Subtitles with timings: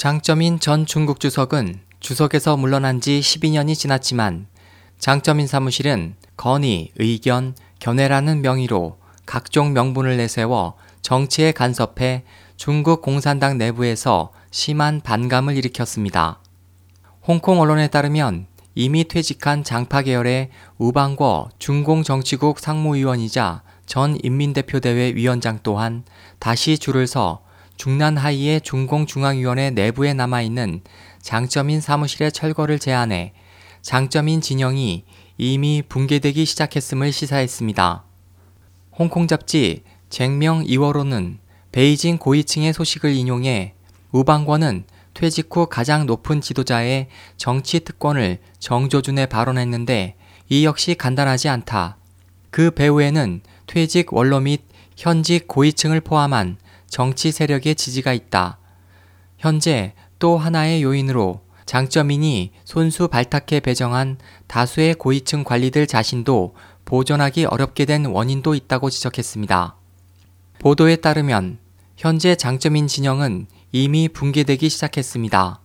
[0.00, 4.46] 장점인 전 중국 주석은 주석에서 물러난 지 12년이 지났지만
[4.98, 12.24] 장점인 사무실은 건의, 의견, 견해라는 명의로 각종 명분을 내세워 정치에 간섭해
[12.56, 16.40] 중국 공산당 내부에서 심한 반감을 일으켰습니다.
[17.28, 20.48] 홍콩 언론에 따르면 이미 퇴직한 장파 계열의
[20.78, 26.04] 우방궈 중공 정치국 상무위원이자 전 인민대표대회 위원장 또한
[26.38, 27.42] 다시 줄을 서
[27.80, 30.82] 중난 하이의 중공중앙위원회 내부에 남아있는
[31.22, 33.32] 장점인 사무실의 철거를 제안해
[33.80, 35.04] 장점인 진영이
[35.38, 38.04] 이미 붕괴되기 시작했음을 시사했습니다.
[38.98, 41.38] 홍콩 잡지 쟁명 2월호는
[41.72, 43.72] 베이징 고위층의 소식을 인용해
[44.12, 47.08] 우방권은 퇴직 후 가장 높은 지도자의
[47.38, 50.16] 정치 특권을 정조준에 발언했는데
[50.50, 51.96] 이 역시 간단하지 않다.
[52.50, 54.64] 그 배후에는 퇴직 원로 및
[54.98, 56.58] 현직 고위층을 포함한
[56.90, 58.58] 정치 세력의 지지가 있다.
[59.38, 68.06] 현재 또 하나의 요인으로 장점인이 손수 발탁해 배정한 다수의 고위층 관리들 자신도 보존하기 어렵게 된
[68.06, 69.76] 원인도 있다고 지적했습니다.
[70.58, 71.58] 보도에 따르면
[71.96, 75.60] 현재 장점인 진영은 이미 붕괴되기 시작했습니다.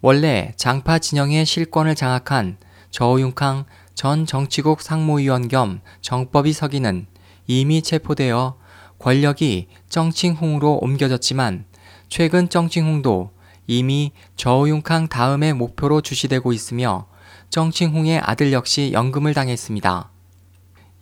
[0.00, 2.58] 원래 장파 진영의 실권을 장악한
[2.90, 7.06] 저우융캉 전 정치국 상무위원 겸 정법위 서기는
[7.46, 8.56] 이미 체포되어
[8.98, 11.64] 권력이 정칭홍으로 옮겨졌지만
[12.08, 13.30] 최근 정칭홍도
[13.66, 17.06] 이미 저우융캉 다음의 목표로 주시되고 있으며
[17.50, 20.10] 정칭홍의 아들 역시 연금을 당했습니다.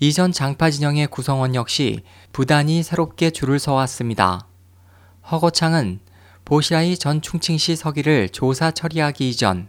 [0.00, 4.46] 이전 장파 진영의 구성원 역시 부단히 새롭게 줄을 서왔습니다.
[5.30, 6.00] 허거창은
[6.44, 9.68] 보시라이 전 충칭시 서기를 조사 처리하기 이전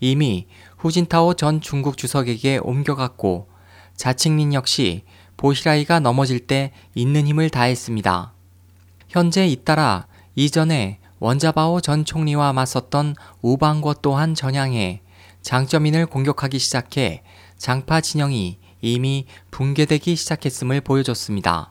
[0.00, 0.46] 이미
[0.78, 3.48] 후진타오 전 중국 주석에게 옮겨갔고
[3.96, 5.04] 자칭민 역시
[5.36, 8.32] 보시라이가 넘어질 때 있는 힘을 다했습니다.
[9.08, 15.00] 현재 잇따라 이전에 원자바오 전 총리와 맞섰던 우방궈 또한 전향해
[15.42, 17.22] 장점인을 공격하기 시작해
[17.56, 21.68] 장파 진영이 이미 붕괴되기 시작했음을 보여줬습니다.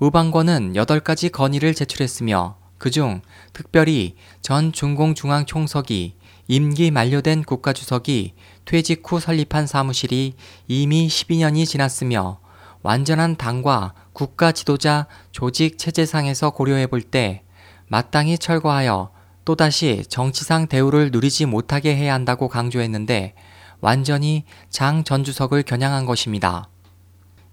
[0.00, 6.14] 우방궈는 8가지 건의를 제출했으며 그중 특별히 전 중공중앙 총석이
[6.48, 8.34] 임기 만료된 국가주석이
[8.64, 10.34] 퇴직 후 설립한 사무실이
[10.66, 12.40] 이미 12년이 지났으며
[12.84, 17.42] 완전한 당과 국가 지도자 조직 체제상에서 고려해 볼 때
[17.88, 19.10] 마땅히 철거하여
[19.46, 23.34] 또다시 정치상 대우를 누리지 못하게 해야 한다고 강조했는데
[23.80, 26.68] 완전히 장 전 주석을 겨냥한 것입니다.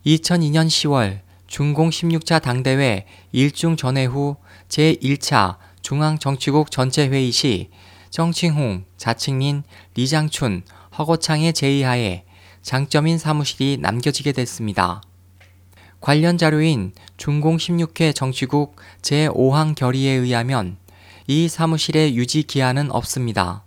[0.06, 4.36] 2002년 10월 중공 16차 당대회 일중 전회 후
[4.68, 7.70] 제1차 중앙정치국 전체회의 시
[8.10, 9.64] 정칭홍, 자칭민,
[9.96, 10.64] 리장춘,
[10.98, 12.26] 허거창의 제의하에
[12.62, 15.02] 장점인 사무실이 남겨지게 됐습니다.
[16.02, 20.78] 관련 자료인 중공 16회 정치국 제5항 결의에 의하면
[21.28, 23.64] 이 사무실의 유지 기한은 없습니다.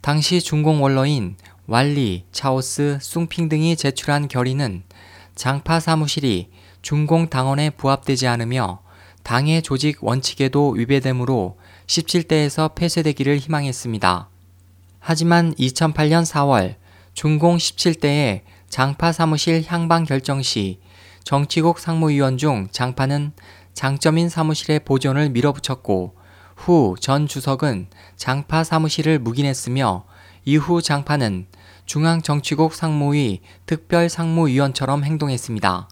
[0.00, 1.36] 당시 중공 원로인
[1.68, 4.82] 왈리, 차오스, 숭핑 등이 제출한 결의는
[5.36, 6.50] 장파 사무실이
[6.82, 8.82] 중공 당원에 부합되지 않으며
[9.22, 14.28] 당의 조직 원칙에도 위배되므로 17대에서 폐쇄되기를 희망했습니다.
[14.98, 16.74] 하지만 2008년 4월
[17.14, 20.80] 중공 17대의 장파 사무실 향방 결정 시
[21.24, 23.32] 정치국 상무위원 중 장파는
[23.72, 26.14] 장점인 사무실의 보존을 밀어붙였고
[26.56, 30.04] 후 전 주석은 장파 사무실을 묵인했으며
[30.44, 31.46] 이후 장파는
[31.86, 35.88] 중앙정치국 상무위 특별상무위원처럼 행동했습니다.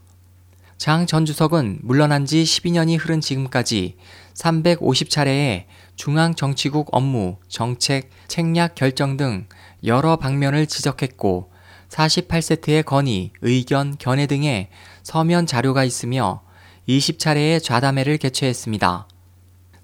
[0.77, 3.97] 장 전 주석은 물러난 지 12년이 흐른 지금까지
[4.35, 5.65] 350차례의
[5.97, 9.47] 중앙정치국 업무, 정책, 책략 결정 등
[9.85, 11.52] 여러 방면을 지적했고
[11.93, 14.69] 48세트의 건의, 의견, 견해 등의
[15.03, 16.43] 서면 자료가 있으며
[16.89, 19.09] 20차례의 좌담회를 개최했습니다.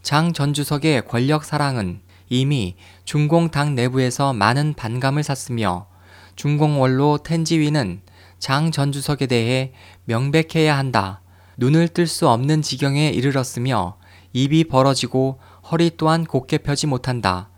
[0.02, 5.86] 장 전 주석의 권력 사랑은 이미 중공 당 내부에서 많은 반감을 샀으며
[6.34, 8.00] 중공 원로 텐지위는
[8.38, 9.72] 장 전 주석에 대해
[10.06, 11.20] 명백해야 한다.
[11.58, 13.98] 눈을 뜰 수 없는 지경에 이르렀으며
[14.32, 17.50] 입이 벌어지고 허리 또한 곧게 펴지 못한다.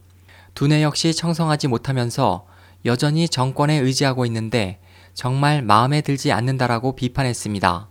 [0.54, 2.46] 두뇌 역시 청성하지 못하면서
[2.84, 4.80] 여전히 정권에 의지하고 있는데
[5.14, 7.88] 정말 마음에 들지 않는다라고 비판했습니다.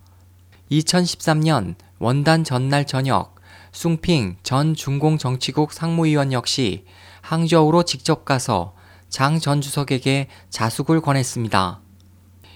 [0.72, 3.36] 2013년 원단 전날 저녁
[3.72, 6.86] 숭핑 전 중공정치국 상무위원 역시
[7.22, 8.74] 항저우로 직접 가서
[9.10, 11.82] 장 전 주석에게 자숙을 권했습니다.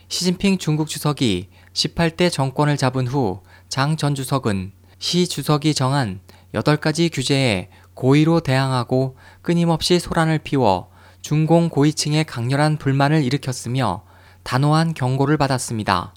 [0.07, 6.19] 시진핑 중국 주석이 18대 정권을 잡은 후 장 전 주석은 시 주석이 정한
[6.53, 10.89] 8가지 규제에 고의로 대항하고 끊임없이 소란을 피워
[11.23, 14.03] 중공 고위층의 강렬한 불만을 일으켰으며
[14.43, 16.13] 단호한 경고를 받았습니다.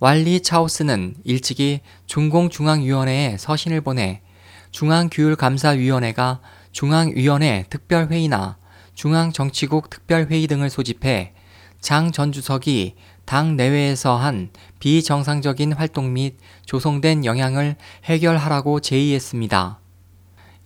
[0.00, 4.22] 왈리 차오스는 일찍이 중공중앙위원회에 서신을 보내
[4.70, 6.40] 중앙규율감사위원회가
[6.72, 8.56] 중앙위원회 특별회의나
[8.94, 11.34] 중앙정치국 특별회의 등을 소집해
[11.82, 12.94] 장 전 주석이
[13.26, 14.48] 당 내외에서 한
[14.80, 19.78] 비정상적인 활동 및 조성된 영향을 해결하라고 제의했습니다.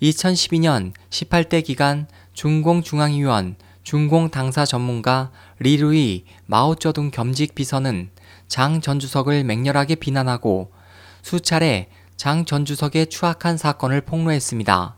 [0.03, 2.07] 2012년 18대 기간
[2.41, 8.09] 중공중앙위원 중공 당사 전문가 리루이 마오쩌둥 겸직 비서는
[8.49, 10.73] 장 전 주석을 맹렬하게 비난하고
[11.21, 14.97] 수차례 장 전 주석의 추악한 사건을 폭로했습니다.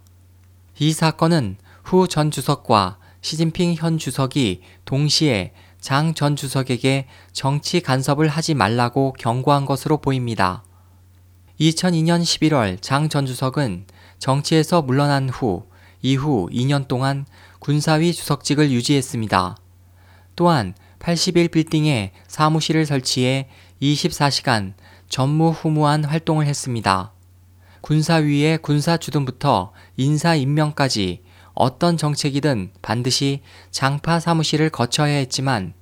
[0.79, 8.55] 이 사건은 후 전 주석과 시진핑 현 주석이 동시에 장 전 주석에게 정치 간섭을 하지
[8.55, 10.63] 말라고 경고한 것으로 보입니다.
[11.59, 13.87] 2002년 11월 장 전 주석은
[14.21, 15.72] 정치에서 물러난 후
[16.03, 17.25] 이후 2년 동안
[17.61, 19.57] 군사위 주석직을 유지했습니다.
[20.37, 23.49] 또한 81 빌딩에 사무실을 설치해
[23.81, 24.75] 24시간
[25.09, 27.13] 전무후무한 활동을 했습니다.
[27.83, 31.23] 군사위의 군사 주둔부터 인사 임명까지
[31.55, 35.75] 어떤 정책이든 반드시 장파 사무실을 거쳐야 했지만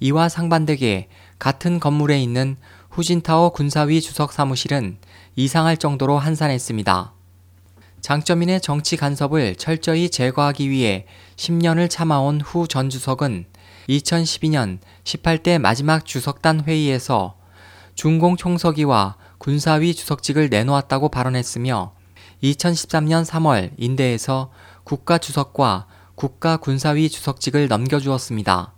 [0.00, 2.56] 이와 상반되게 같은 건물에 있는
[2.90, 4.98] 후진타워 군사위 주석 사무실은
[5.36, 7.13] 이상할 정도로 한산했습니다.
[8.04, 11.06] 장점인의 정치 간섭을 철저히 제거하기 위해
[11.36, 13.46] 10년을 참아온 후 전 주석은
[13.88, 17.38] 2012년 18대 마지막 주석단 회의에서
[17.94, 21.94] 중공 총서기와 군사위 주석직을 내놓았다고 발언했으며
[22.42, 24.52] 2013년 3월 인대에서
[24.84, 28.74] 국가 주석과 국가 군사위 주석직을 넘겨주었습니다.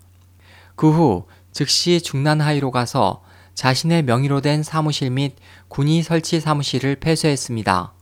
[0.77, 3.25] 그 후 즉시 중난하이로 가서
[3.55, 5.35] 자신의 명의로 된 사무실 및
[5.67, 7.96] 군이 설치 사무실을 폐쇄했습니다.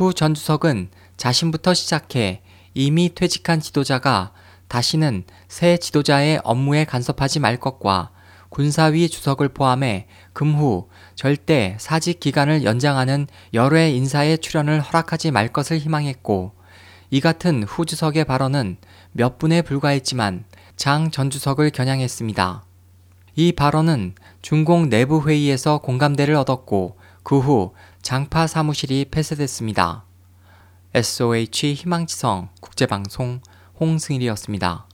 [0.00, 0.88] 후 전 주석은
[1.18, 2.40] 자신부터 시작해
[2.72, 4.32] 이미 퇴직한 지도자가
[4.66, 8.10] 다시는 새 지도자의 업무에 간섭하지 말 것과
[8.48, 15.76] 군사위 주석을 포함해 금후 절대 사직 기간을 연장하는 여러 해 인사의 출연을 허락하지 말 것을
[15.76, 16.52] 희망했고
[17.10, 18.78] 이 같은 후 주석의 발언은
[19.12, 20.44] 몇 분에 불과했지만
[20.76, 22.64] 장 전 주석을 겨냥했습니다.
[23.36, 30.04] 이 발언은 중공 내부 회의에서 공감대를 얻었고 그 후 장파 사무실이 폐쇄됐습니다.
[30.94, 33.40] SOH 희망지성 국제방송
[33.78, 34.86] 홍승일이었습니다.